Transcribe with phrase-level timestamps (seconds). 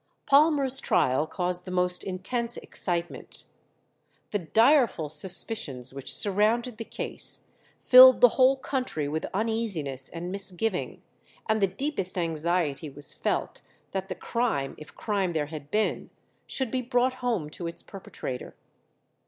[0.25, 3.45] Palmer's trial caused the most intense excitement.
[4.31, 7.45] The direful suspicions which surrounded the case
[7.83, 11.03] filled the whole country with uneasiness and misgiving,
[11.47, 13.61] and the deepest anxiety was felt
[13.91, 16.09] that the crime, if crime there had been,
[16.47, 18.55] should be brought home to its perpetrator.